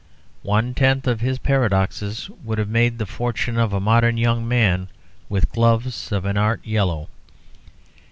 One 0.41 0.73
tenth 0.73 1.05
of 1.05 1.19
his 1.21 1.37
paradoxes 1.37 2.27
would 2.43 2.57
have 2.57 2.67
made 2.67 2.97
the 2.97 3.05
fortune 3.05 3.59
of 3.59 3.71
a 3.71 3.79
modern 3.79 4.17
young 4.17 4.47
man 4.47 4.87
with 5.29 5.51
gloves 5.51 6.11
of 6.11 6.25
an 6.25 6.37
art 6.39 6.65
yellow. 6.65 7.07